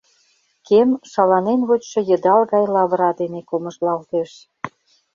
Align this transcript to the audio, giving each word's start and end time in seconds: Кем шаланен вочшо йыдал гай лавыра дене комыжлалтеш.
Кем 0.67 0.89
шаланен 1.11 1.59
вочшо 1.67 1.99
йыдал 2.09 2.41
гай 2.53 2.65
лавыра 2.73 3.11
дене 3.21 3.41
комыжлалтеш. 3.49 4.31